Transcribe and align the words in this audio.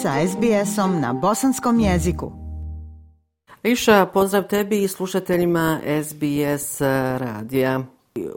sa 0.00 0.16
SBS-om 0.28 1.00
na 1.00 1.12
bosanskom 1.12 1.80
jeziku. 1.80 2.32
Iša, 3.62 4.06
pozdrav 4.06 4.42
tebi 4.48 4.82
i 4.82 4.88
slušateljima 4.88 5.80
SBS 6.04 6.80
eh, 6.80 7.18
radija. 7.18 7.80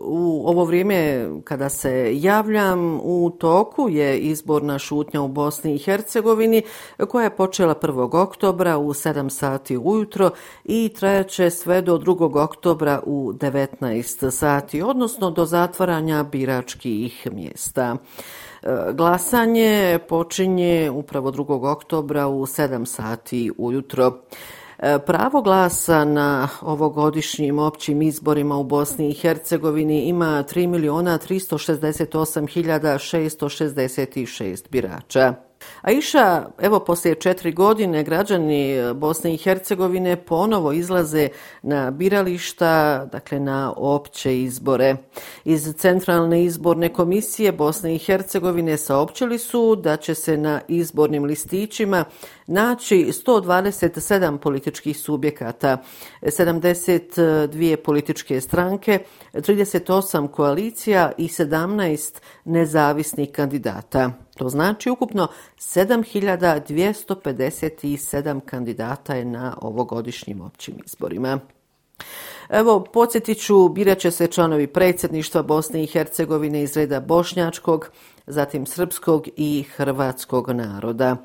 U 0.02 0.44
ovo 0.46 0.66
vrijeme 0.66 1.30
kada 1.44 1.70
se 1.70 2.12
javljam 2.14 3.00
u 3.04 3.30
toku 3.40 3.90
je 3.90 4.20
izborna 4.20 4.80
šutnja 4.80 5.22
u 5.22 5.28
Bosni 5.28 5.76
i 5.76 5.78
Hercegovini 5.78 6.62
koja 7.10 7.24
je 7.24 7.36
počela 7.36 7.76
1. 7.76 8.22
oktobra 8.22 8.78
u 8.78 8.94
7 8.94 9.30
sati 9.30 9.78
ujutro 9.78 10.30
i 10.64 10.90
trajaće 10.90 11.50
sve 11.50 11.82
do 11.82 11.98
2. 11.98 12.44
oktobra 12.44 13.02
u 13.06 13.34
19 13.34 14.32
sati, 14.32 14.82
odnosno 14.82 15.32
do 15.32 15.46
zatvaranja 15.46 16.24
biračkih 16.24 17.28
mjesta. 17.32 17.98
E, 18.64 18.94
glasanje 18.94 20.00
počinje 20.10 20.92
upravo 20.94 21.32
2. 21.32 21.72
oktobra 21.72 22.28
u 22.28 22.46
7 22.46 22.86
sati 22.86 23.52
ujutro. 23.58 24.12
E, 24.84 25.00
pravo 25.00 25.42
glasa 25.42 26.06
na 26.06 26.48
ovogodišnjim 26.62 27.60
općim 27.60 28.02
izborima 28.02 28.58
u 28.58 28.64
Bosni 28.64 29.10
i 29.10 29.14
Hercegovini 29.14 30.02
ima 30.02 30.44
3 30.54 30.68
miliona 30.68 31.20
368 31.20 32.50
hiljada 32.50 32.94
666 32.94 34.70
birača. 34.70 35.34
A 35.84 35.92
iša, 35.92 36.46
evo 36.62 36.80
poslije 36.80 37.16
četiri 37.16 37.52
godine 37.52 38.04
građani 38.04 38.72
e, 38.72 38.94
Bosne 38.94 39.34
i 39.34 39.38
Hercegovine 39.38 40.16
ponovo 40.16 40.72
izlaze 40.72 41.30
na 41.62 41.92
birališta, 41.92 43.06
dakle 43.12 43.40
na 43.40 43.74
opće 43.78 44.42
izbore. 44.42 44.96
Iz 45.46 45.74
Centralne 45.78 46.44
izborne 46.44 46.94
komisije 46.94 47.52
Bosne 47.52 47.96
i 47.96 47.98
Hercegovine 47.98 48.78
saopćili 48.78 49.40
su 49.40 49.76
da 49.76 49.98
će 49.98 50.16
se 50.16 50.38
na 50.38 50.62
izbornim 50.68 51.24
listićima 51.24 52.06
naći 52.48 53.12
127 53.26 54.38
političkih 54.38 54.98
subjekata, 54.98 55.78
72 56.22 57.76
političke 57.76 58.42
stranke, 58.42 59.00
38 59.34 60.28
koalicija 60.28 61.12
i 61.18 61.28
17 61.28 62.22
nezavisnih 62.46 63.32
kandidata. 63.32 64.23
To 64.36 64.50
znači 64.50 64.90
ukupno 64.90 65.28
7257 65.58 68.42
kandidata 68.46 69.16
je 69.16 69.26
na 69.26 69.58
ovogodišnjim 69.62 70.42
općim 70.42 70.76
izborima. 70.86 71.40
Evo, 72.50 72.84
podsjetit 72.94 73.42
ću, 73.42 73.70
birat 73.70 73.98
će 73.98 74.12
se 74.12 74.28
članovi 74.28 74.68
predsjedništva 74.68 75.44
Bosne 75.44 75.84
i 75.84 75.88
Hercegovine 75.88 76.64
iz 76.64 76.78
reda 76.78 77.00
bošnjačkog, 77.00 77.90
zatim 78.28 78.66
srpskog 78.66 79.28
i 79.38 79.64
hrvatskog 79.76 80.50
naroda. 80.50 81.16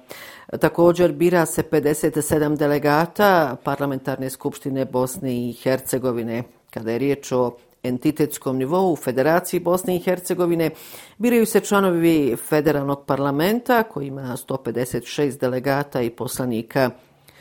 Također 0.60 1.12
bira 1.12 1.46
se 1.46 1.62
57 1.62 2.56
delegata 2.56 3.56
parlamentarne 3.64 4.30
skupštine 4.30 4.84
Bosne 4.84 5.48
i 5.48 5.52
Hercegovine. 5.52 6.42
Kada 6.70 6.90
je 6.90 6.98
riječ 6.98 7.32
o 7.32 7.56
entitetskom 7.82 8.56
nivou 8.56 8.92
u 8.92 8.96
Federaciji 8.96 9.60
Bosne 9.60 9.96
i 9.96 10.00
Hercegovine 10.00 10.70
biraju 11.18 11.46
se 11.46 11.60
članovi 11.60 12.36
federalnog 12.48 13.04
parlamenta 13.06 13.82
koji 13.82 14.06
ima 14.06 14.36
156 14.48 15.40
delegata 15.40 16.02
i 16.02 16.10
poslanika. 16.10 16.90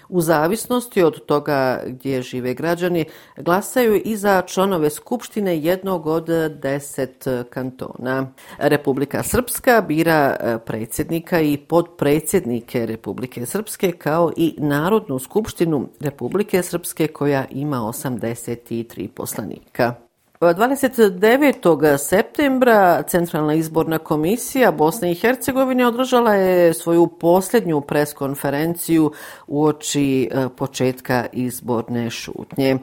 U 0.09 0.21
zavisnosti 0.21 1.03
od 1.03 1.25
toga 1.25 1.83
gdje 1.85 2.21
žive 2.21 2.53
građani, 2.53 3.05
glasaju 3.37 4.01
i 4.05 4.15
za 4.15 4.41
članove 4.41 4.89
Skupštine 4.89 5.57
jednog 5.59 6.07
od 6.07 6.25
deset 6.61 7.27
kantona. 7.49 8.27
Republika 8.57 9.23
Srpska 9.23 9.81
bira 9.87 10.37
e, 10.39 10.57
predsjednika 10.65 11.41
i 11.41 11.57
podpredsjednike 11.57 12.85
Republike 12.85 13.45
Srpske 13.45 13.91
kao 13.91 14.31
i 14.37 14.55
Narodnu 14.57 15.19
skupštinu 15.19 15.89
Republike 15.99 16.63
Srpske 16.63 17.07
koja 17.07 17.45
ima 17.51 17.77
83 17.77 19.07
poslanika. 19.07 20.06
29. 20.39 21.97
septembra 21.97 23.03
Centralna 23.03 23.53
izborna 23.53 23.97
komisija 23.97 24.71
Bosne 24.71 25.11
i 25.11 25.15
Hercegovine 25.15 25.87
održala 25.87 26.33
je 26.33 26.73
svoju 26.73 27.07
posljednju 27.07 27.81
preskonferenciju 27.81 29.11
u 29.47 29.63
oči 29.63 30.29
e, 30.31 30.49
početka 30.57 31.25
izborne 31.33 32.09
šutnje. 32.09 32.77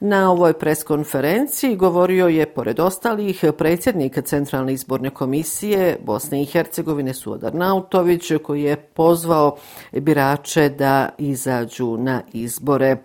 Na 0.00 0.32
ovoj 0.32 0.52
preskonferenciji 0.52 1.76
govorio 1.76 2.26
je, 2.26 2.46
pored 2.46 2.80
ostalih, 2.80 3.44
predsjednik 3.58 4.18
Centralne 4.24 4.72
izborne 4.72 5.10
komisije 5.10 5.98
Bosne 6.04 6.42
i 6.42 6.46
Hercegovine 6.46 7.14
Suodar 7.14 7.54
Nautović, 7.54 8.32
koji 8.42 8.62
je 8.62 8.76
pozvao 8.76 9.56
birače 9.92 10.68
da 10.68 11.08
izađu 11.18 11.96
na 11.96 12.22
izbore. 12.32 12.96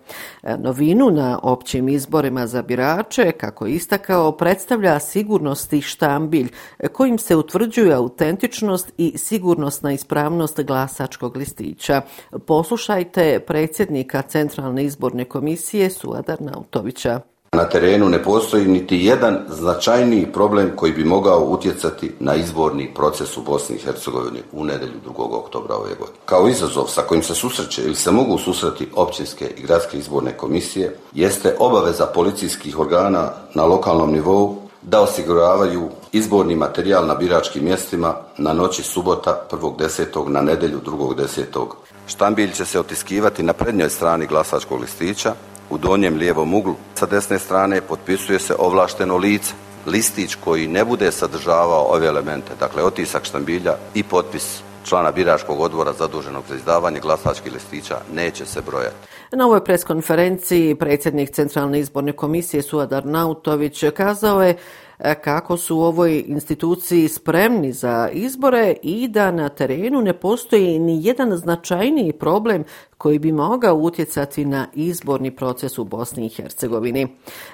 E, 0.44 0.58
novinu 0.58 1.12
na 1.12 1.40
općim 1.44 1.90
izborima 1.90 2.48
za 2.48 2.62
birače, 2.62 3.32
kako 3.32 3.68
ista 3.68 3.93
istakao, 3.94 4.32
predstavlja 4.32 5.00
sigurnosti 5.00 5.82
štambilj 5.82 6.50
kojim 6.92 7.18
se 7.18 7.36
utvrđuje 7.36 7.94
autentičnost 7.94 8.92
i 8.98 9.18
sigurnosna 9.18 9.94
ispravnost 9.94 10.62
glasačkog 10.64 11.38
listića. 11.38 12.02
Poslušajte 12.48 13.40
predsjednika 13.48 14.22
Centralne 14.22 14.84
izborne 14.84 15.26
komisije 15.26 15.90
Suadar 15.90 16.42
Nautovića. 16.42 17.33
Na 17.54 17.70
terenu 17.70 18.10
ne 18.10 18.24
postoji 18.24 18.66
niti 18.66 18.98
jedan 18.98 19.40
značajniji 19.50 20.32
problem 20.34 20.72
koji 20.76 20.92
bi 20.92 21.04
mogao 21.04 21.40
utjecati 21.40 22.12
na 22.20 22.36
izborni 22.36 22.94
proces 22.96 23.38
u 23.38 23.42
Bosni 23.42 23.76
i 23.76 23.80
Hercegovini 23.80 24.40
u 24.52 24.66
nedelju 24.66 24.94
2. 25.18 25.38
oktobra 25.38 25.76
ove 25.76 25.90
godine. 25.90 26.18
Kao 26.26 26.48
izazov 26.48 26.88
sa 26.88 27.02
kojim 27.02 27.24
se 27.24 27.36
susreće 27.36 27.84
ili 27.84 27.96
se 27.96 28.12
mogu 28.12 28.38
susreti 28.38 28.88
općinske 28.96 29.52
i 29.58 29.62
gradske 29.62 29.98
izborne 29.98 30.38
komisije 30.38 30.98
jeste 31.14 31.56
obaveza 31.60 32.06
policijskih 32.06 32.80
organa 32.80 33.30
na 33.54 33.66
lokalnom 33.66 34.12
nivou 34.12 34.56
da 34.82 35.02
osiguravaju 35.02 35.90
izborni 36.12 36.56
materijal 36.56 37.08
na 37.08 37.16
biračkim 37.16 37.64
mjestima 37.64 38.16
na 38.38 38.54
noći 38.54 38.84
subota 38.84 39.48
1.10. 39.52 40.28
na 40.28 40.42
nedelju 40.42 40.80
2.10. 40.86 41.66
Štambilj 42.08 42.52
će 42.52 42.66
se 42.66 42.80
otiskivati 42.80 43.44
na 43.44 43.54
prednjoj 43.54 43.90
strani 43.90 44.28
glasačkog 44.28 44.82
listića, 44.82 45.34
u 45.70 45.78
donjem 45.78 46.18
lijevom 46.18 46.54
uglu. 46.54 46.76
Sa 46.96 47.06
desne 47.06 47.40
strane 47.40 47.82
potpisuje 47.82 48.40
se 48.40 48.56
ovlašteno 48.60 49.18
lice, 49.18 49.54
listić 49.86 50.36
koji 50.36 50.68
ne 50.68 50.86
bude 50.86 51.12
sadržavao 51.12 51.86
ove 51.90 52.08
elemente, 52.08 52.52
dakle 52.60 52.84
otisak 52.84 53.26
štambilja 53.26 53.76
i 53.94 54.04
potpis 54.04 54.62
člana 54.86 55.12
biračkog 55.12 55.60
odbora 55.60 55.94
zaduženog 55.94 56.44
za 56.50 56.56
izdavanje 56.56 57.00
glasačkih 57.00 57.54
listića 57.54 57.98
neće 58.14 58.46
se 58.46 58.62
brojati. 58.62 58.96
Na 59.32 59.46
ovoj 59.46 59.64
preskonferenciji 59.64 60.76
predsjednik 60.76 61.32
Centralne 61.32 61.80
izborne 61.80 62.12
komisije 62.12 62.64
Suadar 62.64 63.06
Nautović 63.06 63.84
kazao 63.96 64.44
je 64.44 64.58
E, 65.00 65.16
kako 65.16 65.58
su 65.58 65.78
u 65.78 65.82
ovoj 65.82 66.24
instituciji 66.28 67.08
spremni 67.08 67.74
za 67.74 68.10
izbore 68.14 68.76
i 68.84 69.08
da 69.08 69.32
na 69.32 69.50
terenu 69.50 70.02
ne 70.02 70.14
postoji 70.14 70.80
ni 70.80 71.06
jedan 71.06 71.38
značajniji 71.38 72.14
problem 72.14 72.64
koji 73.04 73.20
bi 73.20 73.32
mogao 73.32 73.76
utjecati 73.76 74.46
na 74.46 74.68
izborni 74.74 75.36
proces 75.36 75.78
u 75.78 75.84
Bosni 75.84 76.26
i 76.26 76.30
Hercegovini. 76.30 77.08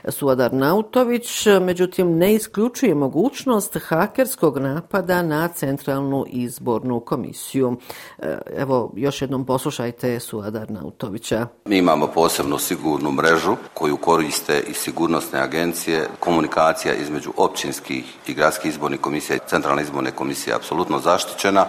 Suadar 0.07 0.53
Nautović, 0.53 1.47
međutim, 1.61 2.17
ne 2.17 2.33
isključuje 2.33 2.95
mogućnost 2.95 3.77
hakerskog 3.81 4.57
napada 4.57 5.21
na 5.23 5.47
Centralnu 5.47 6.25
izbornu 6.27 6.99
komisiju. 6.99 7.77
E, 8.19 8.37
evo, 8.57 8.93
još 8.95 9.21
jednom 9.21 9.45
poslušajte 9.45 10.19
Suadar 10.19 10.71
Nautovića. 10.71 11.47
Mi 11.65 11.77
imamo 11.77 12.07
posebno 12.07 12.57
sigurnu 12.57 13.11
mrežu 13.11 13.55
koju 13.73 13.97
koriste 13.97 14.63
i 14.67 14.73
sigurnosne 14.73 15.39
agencije, 15.39 16.07
komunikacija 16.19 16.93
između 16.93 17.28
općinskih 17.37 18.05
i 18.27 18.33
gradskih 18.33 18.69
izbornih 18.69 18.99
komisija 18.99 19.35
i 19.35 19.49
centralne 19.49 19.81
izborne 19.81 20.11
komisije 20.11 20.55
apsolutno 20.55 20.99
zaštićena. 20.99 21.65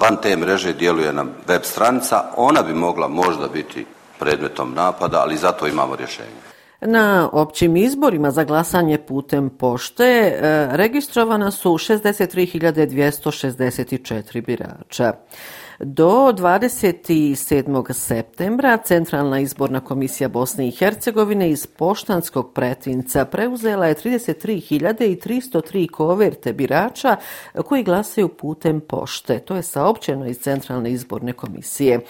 Van 0.00 0.16
te 0.16 0.36
mreže 0.36 0.72
djeluje 0.72 1.12
nam 1.12 1.30
web 1.46 1.62
stranica, 1.64 2.24
ona 2.36 2.62
bi 2.62 2.74
mogla 2.74 3.08
možda 3.08 3.48
biti 3.48 3.86
predmetom 4.18 4.74
napada, 4.74 5.20
ali 5.20 5.36
zato 5.36 5.66
imamo 5.66 5.96
rješenje. 5.96 6.52
Na 6.86 7.30
općim 7.32 7.76
izborima 7.76 8.30
za 8.30 8.44
glasanje 8.44 8.98
putem 8.98 9.50
pošte 9.50 10.04
e, 10.04 10.40
registrovana 10.72 11.50
su 11.50 11.70
63.264 11.70 14.46
birača. 14.46 15.12
Do 15.78 16.32
27. 16.32 17.92
septembra 17.92 18.76
Centralna 18.76 19.40
izborna 19.40 19.80
komisija 19.80 20.28
Bosne 20.28 20.68
i 20.68 20.70
Hercegovine 20.70 21.50
iz 21.50 21.66
poštanskog 21.66 22.52
pretinca 22.52 23.24
preuzela 23.24 23.86
je 23.86 23.94
33.303 23.94 25.90
koverte 25.90 26.52
birača 26.52 27.16
koji 27.64 27.82
glasaju 27.82 28.28
putem 28.28 28.80
pošte. 28.80 29.38
To 29.38 29.56
je 29.56 29.62
saopćeno 29.62 30.26
iz 30.26 30.38
Centralne 30.38 30.90
izborne 30.90 31.32
komisije. 31.32 32.00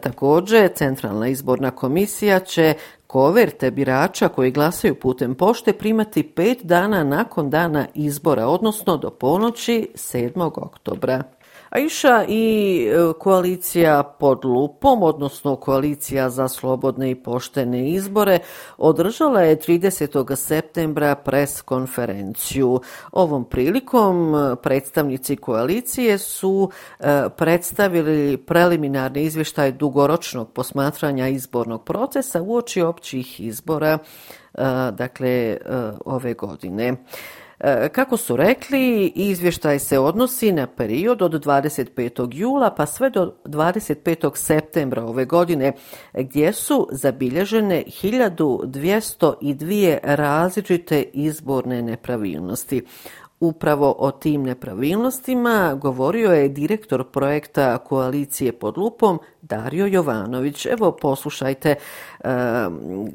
Također, 0.00 0.70
Centralna 0.74 1.28
izborna 1.28 1.70
komisija 1.70 2.40
će 2.40 2.74
koverte 3.12 3.70
birača 3.70 4.28
koji 4.28 4.50
glasaju 4.50 4.94
putem 4.94 5.34
pošte 5.34 5.72
primati 5.72 6.22
pet 6.22 6.58
dana 6.62 7.04
nakon 7.04 7.50
dana 7.50 7.86
izbora, 7.94 8.46
odnosno 8.46 8.96
do 8.96 9.10
ponoći 9.10 9.88
7. 9.94 10.50
oktobra. 10.54 11.22
Aisha 11.72 12.24
i 12.28 12.86
e, 12.86 13.12
koalicija 13.18 14.02
pod 14.02 14.44
lupom, 14.44 15.02
odnosno 15.02 15.56
koalicija 15.56 16.30
za 16.30 16.48
slobodne 16.48 17.10
i 17.10 17.14
poštene 17.14 17.90
izbore, 17.90 18.38
održala 18.78 19.40
je 19.40 19.56
30. 19.56 20.36
septembra 20.36 21.14
pres 21.14 21.62
konferenciju. 21.62 22.80
Ovom 23.12 23.44
prilikom 23.44 24.34
e, 24.34 24.56
predstavnici 24.56 25.36
koalicije 25.36 26.18
su 26.18 26.70
e, 27.00 27.04
predstavili 27.36 28.36
preliminarni 28.36 29.22
izvještaj 29.22 29.72
dugoročnog 29.72 30.52
posmatranja 30.52 31.28
izbornog 31.28 31.84
procesa 31.84 32.42
uoči 32.42 32.82
općih 32.82 33.40
izbora 33.40 33.98
dakle 34.92 35.56
ove 36.04 36.34
godine. 36.34 36.96
E, 37.62 37.88
kako 37.88 38.16
su 38.16 38.36
rekli, 38.36 39.12
izvještaj 39.14 39.78
se 39.78 39.98
odnosi 39.98 40.52
na 40.52 40.66
period 40.66 41.22
od 41.22 41.32
25. 41.44 42.28
jula 42.32 42.74
pa 42.74 42.86
sve 42.86 43.10
do 43.10 43.34
25. 43.44 44.36
septembra 44.36 45.04
ove 45.04 45.24
godine, 45.24 45.72
gdje 46.14 46.52
su 46.52 46.88
zabilježene 46.90 47.84
1202 48.02 49.98
različite 50.02 51.02
izborne 51.12 51.82
nepravilnosti. 51.82 52.82
Upravo 53.42 53.94
o 53.98 54.10
tim 54.10 54.42
nepravilnostima 54.42 55.74
govorio 55.80 56.30
je 56.30 56.48
direktor 56.48 57.04
projekta 57.04 57.78
Koalicije 57.78 58.52
pod 58.52 58.78
lupom 58.78 59.18
Dario 59.42 59.86
Jovanović. 59.86 60.66
Evo 60.66 60.92
poslušajte 60.92 61.70
e, 61.70 61.76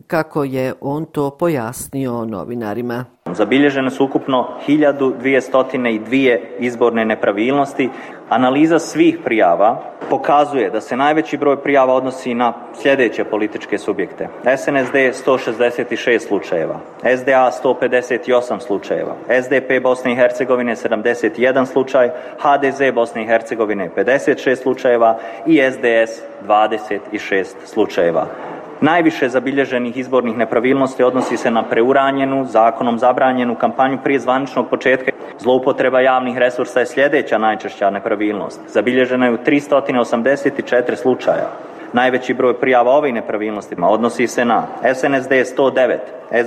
kako 0.07 0.43
je 0.43 0.73
on 0.81 1.05
to 1.05 1.29
pojasnio 1.29 2.25
novinarima. 2.25 3.05
Zabilježene 3.25 3.91
su 3.91 4.05
ukupno 4.05 4.47
1202 4.67 6.39
izborne 6.59 7.05
nepravilnosti. 7.05 7.89
Analiza 8.29 8.79
svih 8.79 9.17
prijava 9.23 9.81
pokazuje 10.09 10.69
da 10.69 10.81
se 10.81 10.97
najveći 10.97 11.37
broj 11.37 11.61
prijava 11.63 11.93
odnosi 11.93 12.33
na 12.33 12.53
sljedeće 12.81 13.23
političke 13.23 13.77
subjekte. 13.77 14.27
SNSD 14.57 14.95
166 14.95 16.27
slučajeva, 16.27 16.79
SDA 17.17 17.51
158 17.63 18.59
slučajeva, 18.59 19.15
SDP 19.41 19.83
Bosne 19.83 20.11
i 20.11 20.15
Hercegovine 20.15 20.75
71 20.75 21.65
slučaj, 21.65 22.09
HDZ 22.39 22.81
Bosne 22.93 23.23
i 23.23 23.27
Hercegovine 23.27 23.89
56 23.95 24.55
slučajeva 24.55 25.17
i 25.45 25.61
SDS 25.71 26.21
26 26.47 27.45
slučajeva. 27.65 28.27
Najviše 28.81 29.29
zabilježenih 29.29 29.97
izbornih 29.97 30.37
nepravilnosti 30.37 31.03
odnosi 31.03 31.37
se 31.37 31.51
na 31.51 31.63
preuranjenu, 31.63 32.45
zakonom 32.45 32.99
zabranjenu 32.99 33.55
kampanju 33.55 33.97
prije 34.03 34.19
zvaničnog 34.19 34.69
početka. 34.69 35.16
Zloupotreba 35.39 35.99
javnih 36.01 36.37
resursa 36.37 36.79
je 36.79 36.85
sljedeća 36.85 37.37
najčešća 37.37 37.89
nepravilnost. 37.89 38.61
Zabilježena 38.67 39.25
je 39.25 39.31
u 39.31 39.37
384 39.37 40.95
slučaja. 40.95 41.49
Najveći 41.93 42.33
broj 42.33 42.59
prijava 42.59 42.91
ovih 42.91 43.13
nepravilnostima 43.13 43.89
odnosi 43.89 44.27
se 44.27 44.45
na 44.45 44.67
SNSD 44.95 45.31
109, 45.31 45.97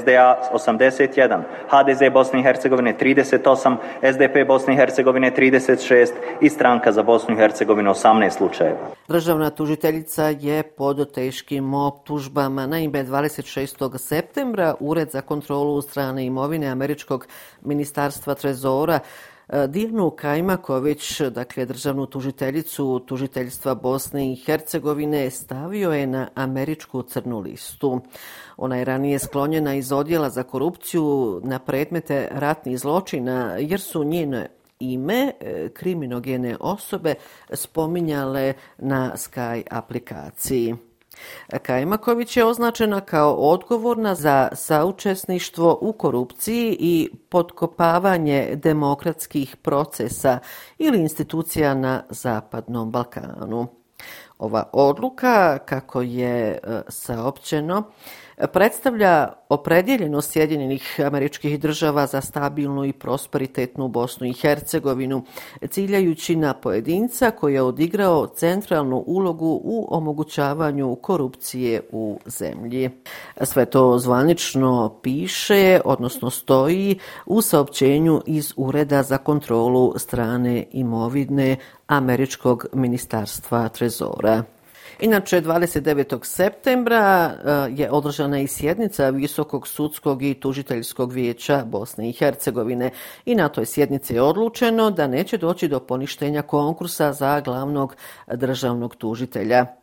SDA 0.00 0.50
81, 0.52 1.42
HDZ 1.70 2.12
Bosne 2.12 2.40
i 2.40 2.42
Hercegovine 2.42 2.94
38, 3.00 3.76
SDP 4.12 4.46
Bosne 4.46 4.74
i 4.74 4.76
Hercegovine 4.76 5.32
36 5.36 6.08
i 6.40 6.48
stranka 6.48 6.92
za 6.92 7.02
Bosnu 7.02 7.34
i 7.34 7.38
Hercegovinu 7.38 7.90
18 7.90 8.30
slučajeva. 8.30 8.78
Državna 9.08 9.50
tužiteljica 9.50 10.24
je 10.24 10.62
pod 10.62 11.12
teškim 11.12 11.74
optužbama. 11.74 12.66
Naime, 12.66 13.04
26. 13.04 13.98
septembra 13.98 14.74
Ured 14.80 15.10
za 15.10 15.20
kontrolu 15.20 15.82
strane 15.82 16.26
imovine 16.26 16.66
Američkog 16.66 17.26
ministarstva 17.62 18.34
Trezora 18.34 18.98
E, 19.52 19.66
Dijanu 19.66 20.10
Kajmaković, 20.10 21.20
dakle 21.20 21.66
državnu 21.66 22.06
tužiteljicu 22.06 23.00
tužiteljstva 23.06 23.74
Bosne 23.74 24.32
i 24.32 24.36
Hercegovine, 24.36 25.30
stavio 25.30 25.92
je 25.92 26.06
na 26.06 26.28
američku 26.34 27.02
crnu 27.02 27.40
listu. 27.40 28.00
Ona 28.56 28.76
je 28.76 28.84
ranije 28.84 29.18
sklonjena 29.18 29.74
iz 29.74 29.92
odjela 29.92 30.30
za 30.30 30.42
korupciju 30.42 31.40
na 31.44 31.58
predmete 31.58 32.28
ratnih 32.30 32.78
zločina, 32.78 33.56
jer 33.58 33.80
su 33.80 34.04
njene 34.04 34.48
ime 34.80 35.32
e, 35.40 35.68
kriminogene 35.68 36.56
osobe 36.60 37.14
spominjale 37.52 38.54
na 38.78 39.12
Sky 39.16 39.62
aplikaciji. 39.70 40.89
Kajmaković 41.62 42.36
je 42.36 42.44
označena 42.44 43.00
kao 43.00 43.34
odgovorna 43.34 44.14
za 44.14 44.48
saučesništvo 44.52 45.78
u 45.80 45.92
korupciji 45.92 46.76
i 46.80 47.10
potkopavanje 47.28 48.50
demokratskih 48.54 49.56
procesa 49.56 50.38
ili 50.78 51.00
institucija 51.00 51.74
na 51.74 52.02
Zapadnom 52.10 52.90
Balkanu. 52.90 53.66
Ova 54.38 54.64
odluka, 54.72 55.58
kako 55.58 56.02
je 56.02 56.50
e, 56.50 56.82
saopćeno, 56.88 57.82
predstavlja 58.46 59.32
opredjeljenost 59.48 60.32
Sjedinjenih 60.32 61.00
američkih 61.06 61.60
država 61.60 62.06
za 62.06 62.20
stabilnu 62.20 62.84
i 62.84 62.92
prosperitetnu 62.92 63.88
Bosnu 63.88 64.26
i 64.26 64.32
Hercegovinu, 64.32 65.24
ciljajući 65.68 66.36
na 66.36 66.54
pojedinca 66.54 67.30
koji 67.30 67.54
je 67.54 67.62
odigrao 67.62 68.26
centralnu 68.26 69.04
ulogu 69.06 69.60
u 69.64 69.86
omogućavanju 69.90 70.94
korupcije 70.94 71.80
u 71.92 72.18
zemlji. 72.26 72.90
Sve 73.42 73.66
to 73.66 73.98
zvanično 73.98 74.98
piše, 75.02 75.80
odnosno 75.84 76.30
stoji 76.30 76.98
u 77.26 77.42
saopćenju 77.42 78.22
iz 78.26 78.52
Ureda 78.56 79.02
za 79.02 79.18
kontrolu 79.18 79.94
strane 79.98 80.64
imovine 80.72 81.56
Američkog 81.86 82.66
ministarstva 82.72 83.68
Trezora. 83.68 84.42
Inače, 85.00 85.40
29. 85.40 86.24
septembra 86.24 87.30
e, 87.30 87.70
je 87.76 87.90
održana 87.90 88.40
i 88.40 88.46
sjednica 88.46 89.10
Visokog 89.10 89.68
sudskog 89.68 90.22
i 90.22 90.34
tužiteljskog 90.34 91.12
vijeća 91.12 91.64
Bosne 91.64 92.08
i 92.08 92.12
Hercegovine 92.12 92.90
i 93.24 93.34
na 93.34 93.48
toj 93.48 93.66
sjednici 93.66 94.14
je 94.14 94.22
odlučeno 94.22 94.90
da 94.90 95.06
neće 95.06 95.38
doći 95.38 95.68
do 95.68 95.80
poništenja 95.80 96.42
konkursa 96.42 97.12
za 97.12 97.40
glavnog 97.40 97.96
državnog 98.26 98.96
tužitelja. 98.96 99.79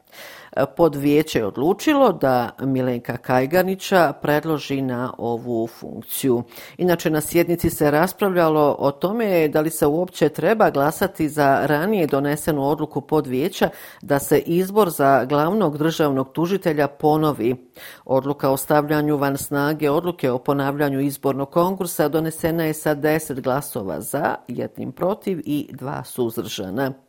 E, 0.58 0.66
podvijeće 0.78 1.40
je 1.40 1.46
odlučilo 1.46 2.12
da 2.12 2.50
Milenka 2.60 3.18
Kajganića 3.18 4.14
predloži 4.22 4.82
na 4.82 5.14
ovu 5.18 5.68
funkciju. 5.68 6.44
Inače, 6.78 7.10
na 7.10 7.22
sjednici 7.22 7.70
se 7.70 7.92
raspravljalo 7.92 8.76
o 8.80 8.92
tome 8.92 9.48
da 9.48 9.62
li 9.62 9.70
se 9.70 9.86
uopće 9.86 10.30
treba 10.30 10.70
glasati 10.70 11.30
za 11.30 11.66
ranije 11.66 12.08
donesenu 12.08 12.70
odluku 12.70 13.02
podvijeća 13.02 13.70
da 14.02 14.20
se 14.20 14.40
izbor 14.40 14.90
za 14.90 15.26
glavnog 15.26 15.78
državnog 15.78 16.32
tužitelja 16.32 16.88
ponovi. 16.88 17.56
Odluka 18.06 18.50
o 18.50 18.58
stavljanju 18.58 19.18
van 19.18 19.38
snage 19.38 19.90
odluke 19.90 20.32
o 20.32 20.40
ponavljanju 20.40 21.00
izbornog 21.00 21.50
konkursa 21.50 22.08
donesena 22.08 22.64
je 22.64 22.74
sa 22.74 22.96
10 22.96 23.42
glasova 23.42 24.02
za, 24.02 24.36
jednim 24.48 24.92
protiv 24.92 25.42
i 25.46 25.70
dva 25.72 26.04
suzdržana. 26.04 27.07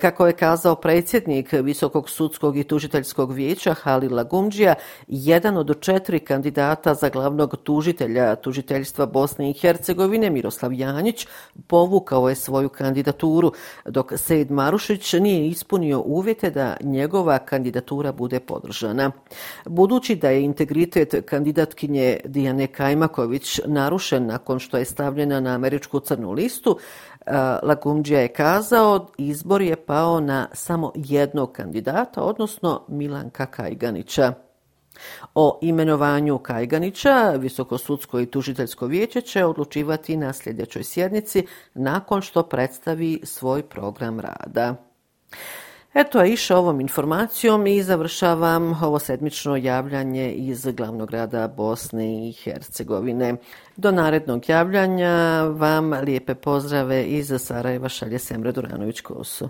Kako 0.00 0.26
je 0.26 0.32
kazao 0.32 0.74
predsjednik 0.74 1.52
Visokog 1.52 2.10
sudskog 2.10 2.56
i 2.56 2.64
tužiteljskog 2.64 3.32
vijeća 3.32 3.74
Halila 3.74 4.24
Gumđija, 4.24 4.74
jedan 5.06 5.56
od 5.56 5.80
četiri 5.80 6.18
kandidata 6.18 6.94
za 6.94 7.08
glavnog 7.08 7.56
tužitelja 7.62 8.36
tužiteljstva 8.36 9.06
Bosne 9.06 9.50
i 9.50 9.52
Hercegovine, 9.52 10.30
Miroslav 10.30 10.72
Janjić, 10.72 11.26
povukao 11.66 12.28
je 12.28 12.34
svoju 12.34 12.68
kandidaturu, 12.68 13.52
dok 13.84 14.12
Sejid 14.16 14.50
Marušić 14.50 15.12
nije 15.12 15.48
ispunio 15.48 16.00
uvjete 16.00 16.50
da 16.50 16.76
njegova 16.80 17.38
kandidatura 17.38 18.12
bude 18.12 18.40
podržana. 18.40 19.10
Budući 19.66 20.14
da 20.14 20.30
je 20.30 20.42
integritet 20.42 21.14
kandidatkinje 21.26 22.20
Dijane 22.24 22.66
Kajmaković 22.66 23.60
narušen 23.66 24.26
nakon 24.26 24.58
što 24.58 24.76
je 24.76 24.84
stavljena 24.84 25.40
na 25.40 25.54
američku 25.54 26.00
crnu 26.00 26.32
listu, 26.32 26.78
Eh, 27.26 27.58
Lagumđija 27.62 28.20
je 28.20 28.28
kazao 28.28 29.08
izbor 29.18 29.62
je 29.62 29.76
pao 29.76 30.20
na 30.20 30.48
samo 30.52 30.92
jednog 30.94 31.52
kandidata, 31.52 32.22
odnosno 32.22 32.84
Milanka 32.88 33.46
Kajganića. 33.46 34.32
O 35.34 35.58
imenovanju 35.62 36.38
Kajganića 36.38 37.30
Visokosudsko 37.38 38.20
i 38.20 38.26
tužiteljsko 38.26 38.86
vijeće 38.86 39.20
će 39.20 39.44
odlučivati 39.44 40.16
na 40.16 40.32
sljedećoj 40.32 40.84
sjednici 40.84 41.46
nakon 41.74 42.22
što 42.22 42.42
predstavi 42.42 43.20
svoj 43.24 43.62
program 43.62 44.20
rada. 44.20 44.74
Eto, 45.98 46.20
je 46.20 46.32
iša 46.32 46.56
ovom 46.56 46.80
informacijom 46.80 47.66
i 47.66 47.82
završavam 47.82 48.82
ovo 48.82 48.98
sedmično 48.98 49.56
javljanje 49.56 50.32
iz 50.32 50.66
glavnog 50.66 51.08
grada 51.08 51.48
Bosne 51.48 52.28
i 52.28 52.32
Hercegovine. 52.32 53.36
Do 53.76 53.90
narednog 53.90 54.48
javljanja 54.48 55.42
vam 55.42 55.92
lijepe 55.92 56.34
pozdrave 56.34 57.04
iz 57.04 57.32
Sarajeva 57.38 57.88
šalje 57.88 58.18
Semre 58.18 58.52
Duranović-Kosu. 58.52 59.48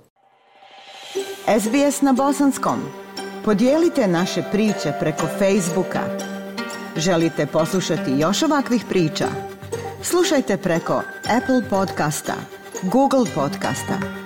SBS 1.60 2.02
na 2.02 2.12
bosanskom. 2.12 2.80
Podijelite 3.44 4.06
naše 4.06 4.42
priče 4.52 4.92
preko 5.00 5.26
Facebooka. 5.26 6.02
Želite 6.96 7.46
poslušati 7.46 8.10
još 8.18 8.42
ovakvih 8.42 8.84
priča? 8.88 9.26
Slušajte 10.02 10.56
preko 10.56 11.02
Apple 11.36 11.68
podcasta, 11.70 12.34
Google 12.82 13.24
podcasta, 13.34 14.25